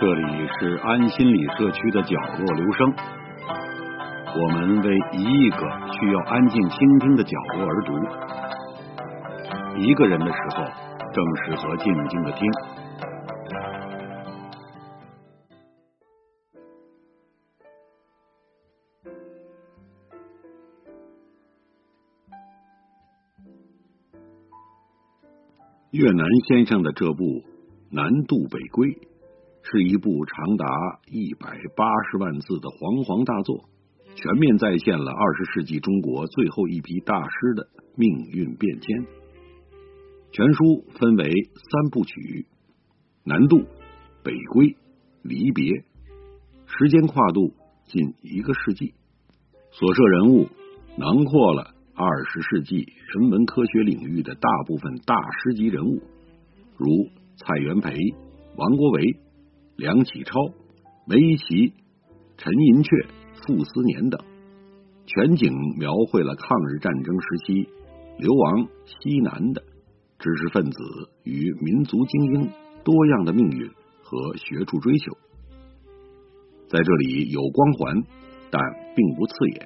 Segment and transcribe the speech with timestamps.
[0.00, 2.94] 这里是安心理社区的角落留声，
[4.32, 5.58] 我们为一亿个
[5.92, 7.92] 需要安静倾听的角落而读。
[9.80, 10.64] 一个人的时候，
[11.12, 12.48] 正适合静静的听。
[25.90, 27.24] 越南先生的这部
[27.90, 28.88] 《南渡北归》。
[29.62, 30.66] 是一部长达
[31.10, 33.68] 一百八十万字的煌煌大作，
[34.14, 39.06] 全面再现了二十世纪中国最后一批大师的命运变迁。
[40.32, 41.30] 全书分为
[41.70, 42.46] 三部曲：
[43.24, 43.66] 南渡、
[44.22, 44.76] 北归、
[45.22, 45.84] 离别，
[46.66, 47.52] 时间跨度
[47.86, 48.94] 近一个世纪，
[49.70, 50.48] 所涉人物
[50.96, 52.76] 囊括了二十世纪
[53.14, 56.00] 人文科学领域的大部分大师级人物，
[56.76, 57.94] 如蔡元培、
[58.56, 59.16] 王国维。
[59.78, 60.32] 梁启超、
[61.06, 61.72] 梅贻琦、
[62.36, 63.06] 陈寅恪、
[63.46, 64.18] 傅斯年等，
[65.06, 67.68] 全景描绘了抗日战争时期
[68.18, 69.62] 流亡西南的
[70.18, 70.82] 知识分子
[71.22, 72.50] 与民族精英
[72.82, 73.70] 多样的命运
[74.02, 75.16] 和学术追求。
[76.66, 78.02] 在这里有光环，
[78.50, 78.60] 但
[78.96, 79.62] 并不刺眼，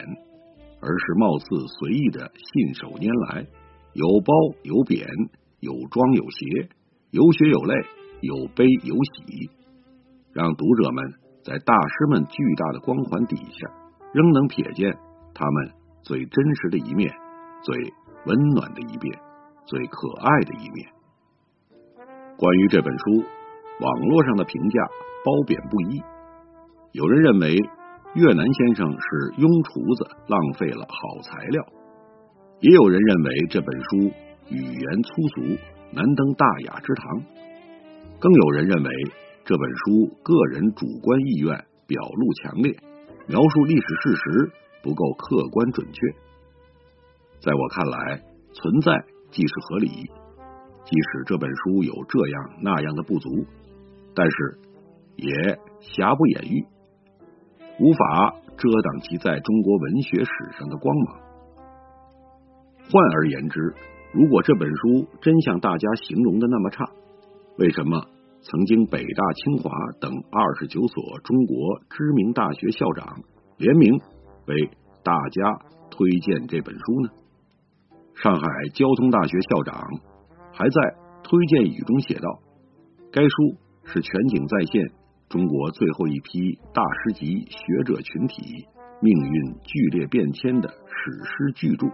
[0.82, 1.46] 而是貌似
[1.80, 3.46] 随意的信手拈来，
[3.94, 5.08] 有褒有贬，
[5.60, 6.68] 有庄有谐，
[7.12, 7.74] 有血有泪，
[8.20, 9.48] 有悲有喜。
[10.32, 11.04] 让读者们
[11.44, 13.68] 在大师们巨大的光环底下，
[14.14, 14.96] 仍能瞥见
[15.34, 15.70] 他们
[16.02, 17.12] 最真实的一面、
[17.62, 17.76] 最
[18.24, 19.12] 温暖的一面、
[19.66, 20.88] 最可爱的一面。
[22.38, 23.22] 关于这本书，
[23.80, 24.80] 网络上的评价
[25.22, 26.02] 褒贬不一。
[26.92, 27.54] 有人认为
[28.14, 31.62] 越南先生是庸厨子，浪费了好材料；
[32.60, 33.96] 也有人认为这本书
[34.48, 35.60] 语言粗俗，
[35.92, 37.20] 难登大雅之堂；
[38.18, 38.90] 更有人认为。
[39.44, 42.76] 这本书个人主观意愿表露强烈，
[43.26, 46.00] 描述历史事实不够客观准确。
[47.40, 49.88] 在我看来，存在即是合理。
[50.84, 53.28] 即使这本书有这样那样的不足，
[54.14, 54.58] 但是
[55.16, 56.64] 也瑕不掩瑜，
[57.80, 61.20] 无法遮挡其在中国文学史上的光芒。
[62.90, 63.74] 换而言之，
[64.12, 66.84] 如果这本书真像大家形容的那么差，
[67.58, 68.04] 为什么？
[68.42, 69.70] 曾经北大、清华
[70.00, 73.20] 等二十九所中国知名大学校长
[73.56, 74.00] 联名
[74.46, 74.68] 为
[75.04, 75.58] 大家
[75.90, 77.10] 推荐这本书呢。
[78.14, 79.80] 上海交通大学校长
[80.52, 82.40] 还在推荐语中写道
[83.12, 83.28] ：“该书
[83.84, 84.90] 是全景再现
[85.28, 88.66] 中国最后一批大师级学者群体
[89.00, 91.86] 命运剧烈变迁的史诗巨著，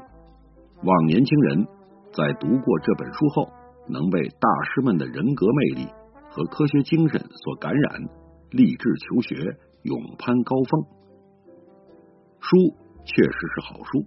[0.82, 1.66] 望年轻人
[2.12, 3.48] 在读过这本书后，
[3.86, 5.88] 能被大师们的人格魅力。”
[6.30, 8.02] 和科学精神所感染，
[8.50, 10.82] 立志求学，勇攀高峰。
[12.40, 12.56] 书
[13.04, 14.06] 确实是好书。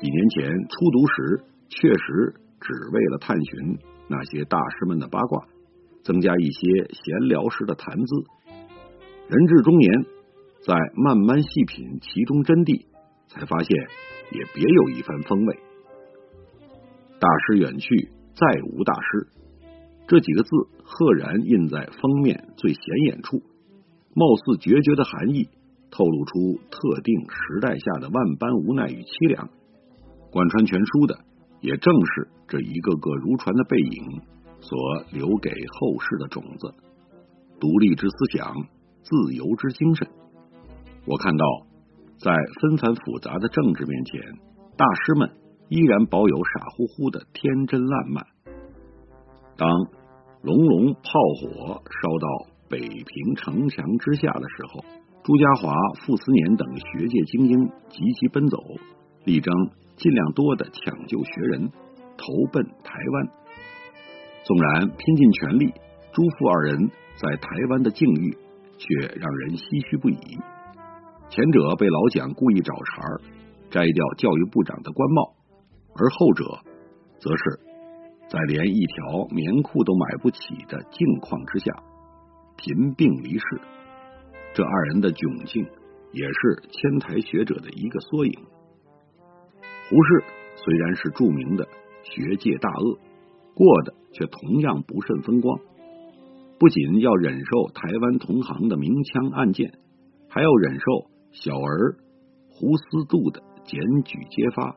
[0.00, 3.78] 几年前初读时，确实只为了探寻
[4.08, 5.46] 那些大师们的八卦，
[6.02, 8.24] 增加一些闲聊时的谈资。
[9.28, 9.92] 人至中年，
[10.66, 12.86] 在慢慢细品其中真谛，
[13.28, 13.76] 才发现
[14.32, 15.58] 也别有一番风味。
[17.20, 19.28] 大师远去，再无大师。
[20.10, 20.50] 这几个字
[20.82, 23.44] 赫然印在封面最显眼处，
[24.12, 25.48] 貌似决绝的含义，
[25.88, 29.48] 透露出特定时代下的万般无奈与凄凉。
[30.32, 31.16] 贯穿全书的，
[31.60, 34.20] 也正是这一个个如船的背影
[34.58, 34.76] 所
[35.12, 36.74] 留给后世的种子：
[37.60, 38.52] 独立之思想，
[39.04, 40.08] 自由之精神。
[41.06, 41.44] 我看到，
[42.18, 44.20] 在纷繁复杂的政治面前，
[44.76, 45.30] 大师们
[45.68, 48.26] 依然保有傻乎乎的天真烂漫。
[49.56, 49.68] 当
[50.42, 54.80] 隆隆炮火烧到北平城墙之下的时候，
[55.22, 55.68] 朱家骅、
[56.00, 58.56] 傅斯年等学界精英急急奔走，
[59.24, 59.52] 力争
[59.96, 61.68] 尽量多的抢救学人，
[62.16, 63.28] 投奔台湾。
[64.44, 65.74] 纵然拼尽全力，
[66.12, 68.32] 朱傅二人在台湾的境遇
[68.78, 70.38] 却让人唏嘘不已。
[71.28, 73.20] 前者被老蒋故意找茬，
[73.68, 75.36] 摘掉教育部长的官帽，
[75.92, 76.44] 而后者
[77.20, 77.69] 则是。
[78.30, 80.38] 在连一条棉裤都买不起
[80.68, 81.82] 的境况之下，
[82.56, 83.44] 贫病离世，
[84.54, 85.66] 这二人的窘境
[86.12, 88.32] 也是千台学者的一个缩影。
[89.88, 90.24] 胡适
[90.54, 91.66] 虽然是著名的
[92.04, 92.98] 学界大鳄，
[93.52, 95.58] 过得却同样不甚风光。
[96.60, 99.72] 不仅要忍受台湾同行的明枪暗箭，
[100.28, 101.96] 还要忍受小儿
[102.48, 104.76] 胡思度的检举揭发，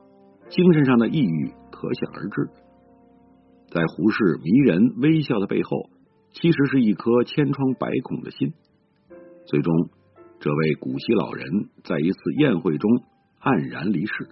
[0.50, 2.50] 精神上的抑郁可想而知。
[3.74, 5.90] 在胡适迷人微笑的背后，
[6.32, 8.54] 其实是一颗千疮百孔的心。
[9.48, 9.90] 最终，
[10.40, 12.92] 这位古稀老人在一次宴会中
[13.42, 14.30] 黯然离世，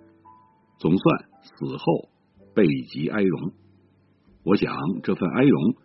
[0.78, 2.10] 总算死后
[2.54, 3.52] 备极哀荣。
[4.44, 5.76] 我想，这份哀荣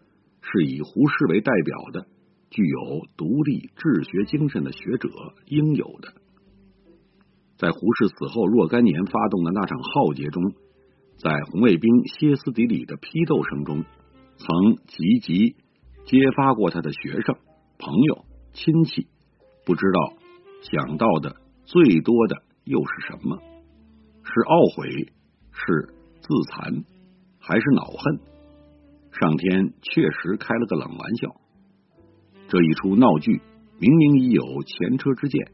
[0.42, 2.06] 是以胡适为代表的
[2.50, 5.08] 具有独立治学精神的学者
[5.46, 6.12] 应有的。
[7.56, 10.52] 在胡适死后若干年发动的那场浩劫中，
[11.18, 13.84] 在红卫兵歇斯底里的批斗声中，
[14.36, 15.56] 曾积极
[16.04, 17.36] 揭发过他的学生、
[17.78, 19.06] 朋友、亲戚，
[19.64, 20.12] 不知道
[20.62, 23.38] 想到的最多的又是什么？
[24.22, 25.12] 是懊悔，
[25.52, 26.84] 是自残，
[27.38, 28.20] 还是恼恨？
[29.12, 31.34] 上天确实开了个冷玩笑。
[32.48, 33.40] 这一出闹剧
[33.80, 35.52] 明明已有前车之鉴，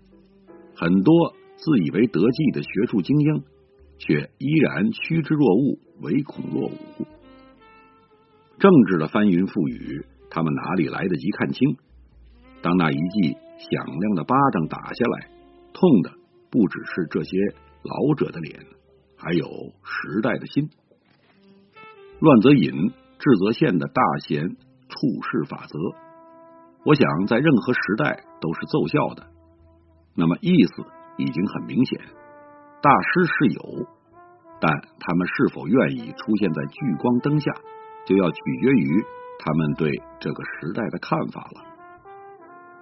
[0.75, 1.35] 很多。
[1.55, 3.45] 自以为得计的学术精英，
[3.99, 7.07] 却依然趋之若鹜，唯恐落伍。
[8.59, 11.77] 政治的翻云覆雨，他们哪里来得及看清？
[12.63, 15.29] 当那一记响亮的巴掌打下来，
[15.73, 16.13] 痛的
[16.51, 17.37] 不只是这些
[17.83, 18.67] 老者的脸，
[19.17, 19.47] 还有
[19.83, 20.69] 时代的心。
[22.21, 22.71] 乱则隐，
[23.19, 24.97] 治则现的大贤处
[25.31, 25.79] 世法则，
[26.85, 29.27] 我想在任何时代都是奏效的。
[30.15, 30.85] 那么意思？
[31.19, 32.01] 已经很明显，
[32.83, 33.87] 大师是有，
[34.61, 37.53] 但他们是否愿意出现在聚光灯下，
[38.05, 39.05] 就要取决于
[39.39, 41.63] 他们对这个时代的看法了。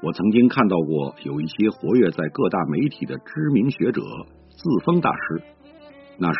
[0.03, 4.01] 我曾经看到过有一些活跃在各大媒体的知名学者
[4.49, 5.43] 自封大师，
[6.17, 6.39] 那时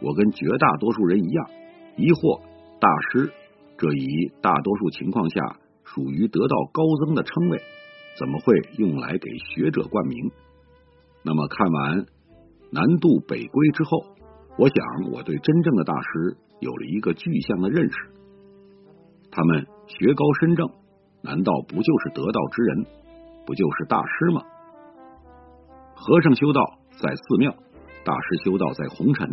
[0.00, 1.50] 我跟绝大多数人一样，
[1.96, 2.40] 疑惑
[2.78, 3.32] 大师
[3.76, 5.40] 这一大多数情况下
[5.82, 7.60] 属于得道高僧的称谓，
[8.16, 10.30] 怎么会用来给学者冠名？
[11.24, 12.06] 那么看完
[12.74, 14.04] 南渡北归之后，
[14.58, 17.96] 我想我对真正的大师有了一个具象的认识。
[19.30, 20.68] 他们学高深正，
[21.22, 22.86] 难道不就是得道之人？
[23.46, 24.42] 不就是大师吗？
[25.94, 26.60] 和尚修道
[27.00, 27.54] 在寺庙，
[28.04, 29.28] 大师修道在红尘。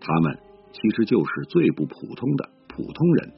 [0.00, 0.38] 他们
[0.72, 3.32] 其实就是最不普通的普通人。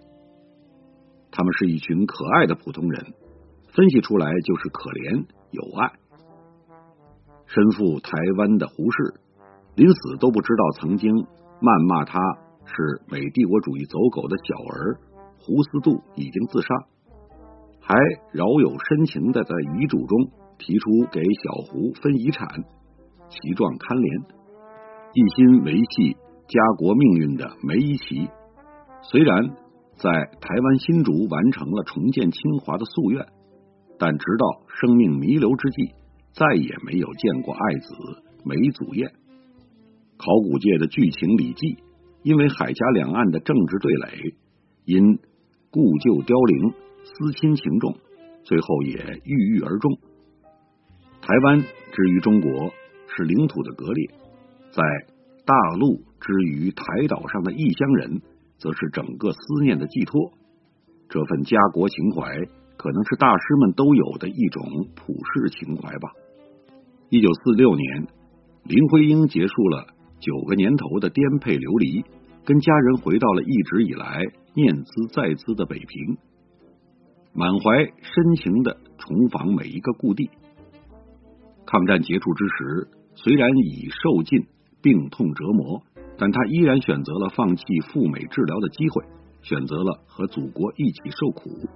[1.33, 3.07] 他们是一群可爱的普通人，
[3.75, 6.00] 分析出来就是可怜有爱。
[7.53, 9.15] 身负台湾的胡适，
[9.75, 11.11] 临死都不知道曾经
[11.61, 12.21] 谩骂他
[12.65, 15.01] 是美帝国主义走狗的小儿
[15.43, 16.69] 胡思度已经自杀，
[17.81, 17.99] 还
[18.33, 22.47] 饶有深情的在遗嘱中提出给小胡分遗产，
[23.29, 24.23] 其状堪怜。
[25.13, 26.15] 一心维系
[26.47, 28.31] 家国命运的梅贻琦，
[29.03, 29.43] 虽然
[29.99, 30.09] 在
[30.39, 33.27] 台湾新竹完成了重建清华的夙愿，
[33.99, 34.47] 但直到
[34.79, 35.99] 生命弥留之际。
[36.33, 37.95] 再也没有见过爱子
[38.45, 39.13] 梅祖燕。
[40.17, 41.67] 考古界的剧情《礼记》，
[42.23, 44.35] 因为海峡两岸的政治对垒，
[44.85, 45.19] 因
[45.71, 46.71] 故旧凋零，
[47.05, 47.97] 思亲情重，
[48.45, 49.99] 最后也郁郁而终。
[51.23, 52.73] 台湾之于中国
[53.09, 54.11] 是领土的割裂，
[54.73, 54.83] 在
[55.45, 58.21] 大陆之于台岛上的异乡人，
[58.59, 60.33] 则是整个思念的寄托。
[61.09, 62.37] 这份家国情怀。
[62.81, 64.65] 可能是大师们都有的一种
[64.97, 66.09] 普世情怀吧。
[67.11, 68.07] 一九四六年，
[68.65, 69.89] 林徽因结束了
[70.19, 72.03] 九个年头的颠沛流离，
[72.43, 74.25] 跟家人回到了一直以来
[74.55, 76.17] 念兹在兹的北平，
[77.35, 80.31] 满怀深情的重访每一个故地。
[81.67, 84.47] 抗战结束之时，虽然已受尽
[84.81, 85.83] 病痛折磨，
[86.17, 89.05] 但他依然选择了放弃赴美治疗的机会，
[89.43, 91.69] 选择了和祖国一起受苦。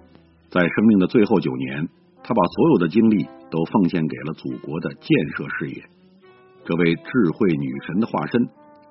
[0.55, 1.89] 在生命的最后九年，
[2.23, 5.83] 他把所有的精力都奉献给了祖国的建设事业。
[6.65, 8.41] 这位智慧女神的化身，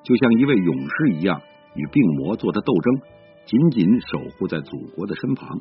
[0.04, 1.40] 就像一位勇士一样，
[1.74, 3.02] 与病魔做的斗争，
[3.46, 5.58] 紧紧守护在祖国的身旁。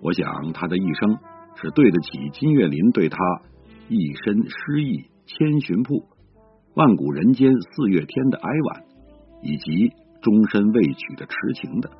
[0.00, 1.18] 我想，他的一生
[1.60, 3.18] 是对得起金岳霖对他
[3.88, 6.04] 一身诗意千寻瀑，
[6.74, 8.84] 万古人间四月天的哀婉，
[9.42, 9.88] 以及
[10.22, 11.90] 终身未娶的痴情的。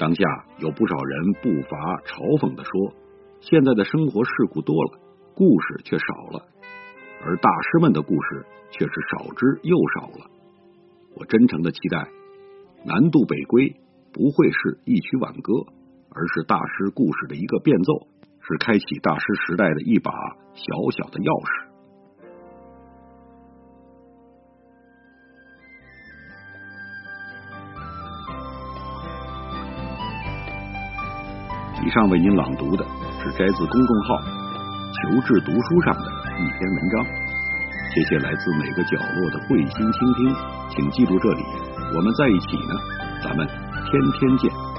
[0.00, 0.24] 当下
[0.56, 1.76] 有不少人不乏
[2.08, 2.72] 嘲讽的说
[3.44, 4.98] ：“现在的生活事故多了，
[5.34, 6.48] 故事却少了，
[7.20, 10.24] 而大师们的故事却是少之又少了。”
[11.20, 12.08] 我真诚的期待，
[12.86, 13.76] 南渡北归
[14.10, 15.52] 不会是一曲挽歌，
[16.08, 18.08] 而是大师故事的一个变奏，
[18.40, 20.10] 是开启大师时代的一把
[20.54, 20.64] 小
[20.96, 21.69] 小的钥匙。
[31.90, 32.86] 以上为您朗读的
[33.20, 34.22] 是摘自公众号
[34.94, 36.04] “求治读书”上的
[36.38, 37.04] 一篇文章。
[37.92, 40.32] 谢谢来自每个角落的慧心倾听，
[40.70, 41.42] 请记住这里，
[41.96, 42.74] 我们在一起呢，
[43.24, 44.69] 咱们天天见。